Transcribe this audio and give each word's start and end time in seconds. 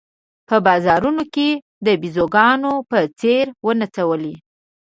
په 0.47 0.55
بازارونو 0.65 1.23
کې 1.33 1.49
د 1.85 1.87
بېزوګانو 2.01 2.73
په 2.89 2.99
څېر 3.19 3.45
ونڅولې. 3.65 4.35